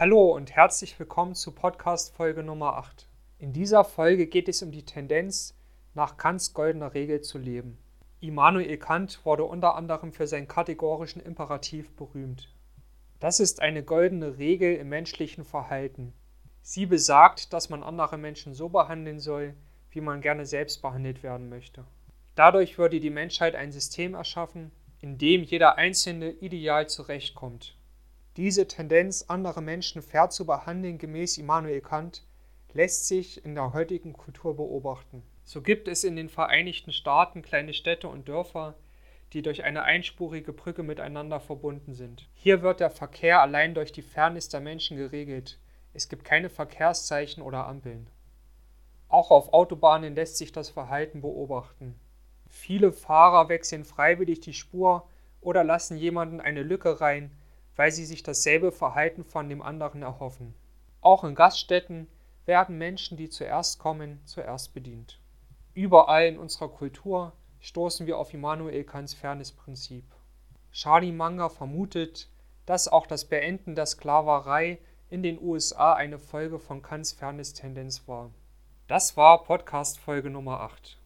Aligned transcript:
Hallo 0.00 0.32
und 0.32 0.52
herzlich 0.52 0.96
willkommen 1.00 1.34
zu 1.34 1.50
Podcast 1.50 2.14
Folge 2.14 2.44
Nummer 2.44 2.76
8. 2.76 3.08
In 3.40 3.52
dieser 3.52 3.82
Folge 3.82 4.28
geht 4.28 4.48
es 4.48 4.62
um 4.62 4.70
die 4.70 4.84
Tendenz, 4.84 5.58
nach 5.92 6.16
Kants 6.16 6.54
goldener 6.54 6.94
Regel 6.94 7.20
zu 7.20 7.36
leben. 7.36 7.78
Immanuel 8.20 8.76
Kant 8.76 9.18
wurde 9.24 9.42
unter 9.42 9.74
anderem 9.74 10.12
für 10.12 10.28
seinen 10.28 10.46
kategorischen 10.46 11.20
Imperativ 11.20 11.96
berühmt. 11.96 12.48
Das 13.18 13.40
ist 13.40 13.60
eine 13.60 13.82
goldene 13.82 14.38
Regel 14.38 14.76
im 14.76 14.88
menschlichen 14.88 15.42
Verhalten. 15.42 16.12
Sie 16.62 16.86
besagt, 16.86 17.52
dass 17.52 17.68
man 17.68 17.82
andere 17.82 18.18
Menschen 18.18 18.54
so 18.54 18.68
behandeln 18.68 19.18
soll, 19.18 19.54
wie 19.90 20.00
man 20.00 20.20
gerne 20.20 20.46
selbst 20.46 20.80
behandelt 20.80 21.24
werden 21.24 21.48
möchte. 21.48 21.84
Dadurch 22.36 22.78
würde 22.78 23.00
die 23.00 23.10
Menschheit 23.10 23.56
ein 23.56 23.72
System 23.72 24.14
erschaffen, 24.14 24.70
in 25.00 25.18
dem 25.18 25.42
jeder 25.42 25.76
Einzelne 25.76 26.30
ideal 26.30 26.88
zurechtkommt. 26.88 27.77
Diese 28.38 28.68
Tendenz, 28.68 29.24
andere 29.26 29.60
Menschen 29.60 30.00
fair 30.00 30.30
zu 30.30 30.46
behandeln, 30.46 30.96
gemäß 30.96 31.38
Immanuel 31.38 31.80
Kant, 31.80 32.24
lässt 32.72 33.08
sich 33.08 33.44
in 33.44 33.56
der 33.56 33.72
heutigen 33.72 34.12
Kultur 34.12 34.54
beobachten. 34.54 35.24
So 35.42 35.60
gibt 35.60 35.88
es 35.88 36.04
in 36.04 36.14
den 36.14 36.28
Vereinigten 36.28 36.92
Staaten 36.92 37.42
kleine 37.42 37.74
Städte 37.74 38.06
und 38.06 38.28
Dörfer, 38.28 38.76
die 39.32 39.42
durch 39.42 39.64
eine 39.64 39.82
einspurige 39.82 40.52
Brücke 40.52 40.84
miteinander 40.84 41.40
verbunden 41.40 41.94
sind. 41.94 42.28
Hier 42.32 42.62
wird 42.62 42.78
der 42.78 42.90
Verkehr 42.90 43.42
allein 43.42 43.74
durch 43.74 43.90
die 43.90 44.02
Fairness 44.02 44.48
der 44.48 44.60
Menschen 44.60 44.96
geregelt. 44.96 45.58
Es 45.92 46.08
gibt 46.08 46.24
keine 46.24 46.48
Verkehrszeichen 46.48 47.42
oder 47.42 47.66
Ampeln. 47.66 48.08
Auch 49.08 49.32
auf 49.32 49.52
Autobahnen 49.52 50.14
lässt 50.14 50.36
sich 50.36 50.52
das 50.52 50.70
Verhalten 50.70 51.22
beobachten. 51.22 51.98
Viele 52.48 52.92
Fahrer 52.92 53.48
wechseln 53.48 53.84
freiwillig 53.84 54.38
die 54.38 54.54
Spur 54.54 55.08
oder 55.40 55.64
lassen 55.64 55.96
jemanden 55.96 56.40
eine 56.40 56.62
Lücke 56.62 57.00
rein, 57.00 57.32
weil 57.78 57.92
sie 57.92 58.04
sich 58.04 58.24
dasselbe 58.24 58.72
Verhalten 58.72 59.22
von 59.22 59.48
dem 59.48 59.62
anderen 59.62 60.02
erhoffen. 60.02 60.52
Auch 61.00 61.22
in 61.22 61.36
Gaststätten 61.36 62.08
werden 62.44 62.76
Menschen, 62.76 63.16
die 63.16 63.28
zuerst 63.28 63.78
kommen, 63.78 64.20
zuerst 64.24 64.74
bedient. 64.74 65.20
Überall 65.74 66.26
in 66.26 66.38
unserer 66.40 66.70
Kultur 66.70 67.34
stoßen 67.60 68.08
wir 68.08 68.18
auf 68.18 68.34
Immanuel 68.34 68.82
Kants 68.82 69.14
Fairness-Prinzip. 69.14 70.02
Charlie 70.72 71.12
Munger 71.12 71.50
vermutet, 71.50 72.28
dass 72.66 72.88
auch 72.88 73.06
das 73.06 73.26
Beenden 73.26 73.76
der 73.76 73.86
Sklaverei 73.86 74.80
in 75.08 75.22
den 75.22 75.40
USA 75.40 75.92
eine 75.92 76.18
Folge 76.18 76.58
von 76.58 76.82
Kants 76.82 77.12
Fairness-Tendenz 77.12 78.08
war. 78.08 78.32
Das 78.88 79.16
war 79.16 79.44
Podcast 79.44 80.00
Folge 80.00 80.30
Nummer 80.30 80.62
8. 80.62 80.98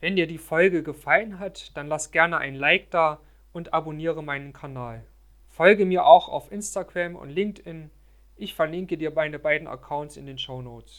Wenn 0.00 0.16
dir 0.16 0.26
die 0.26 0.38
Folge 0.38 0.82
gefallen 0.82 1.38
hat, 1.38 1.76
dann 1.76 1.86
lass 1.86 2.10
gerne 2.10 2.38
ein 2.38 2.56
Like 2.56 2.90
da 2.90 3.20
und 3.52 3.72
abonniere 3.72 4.24
meinen 4.24 4.52
Kanal. 4.52 5.04
Folge 5.56 5.86
mir 5.86 6.04
auch 6.04 6.28
auf 6.28 6.52
Instagram 6.52 7.16
und 7.16 7.30
LinkedIn. 7.30 7.90
Ich 8.36 8.52
verlinke 8.52 8.98
dir 8.98 9.10
meine 9.10 9.38
beiden 9.38 9.66
Accounts 9.66 10.18
in 10.18 10.26
den 10.26 10.36
Show 10.36 10.60
Notes. 10.60 10.92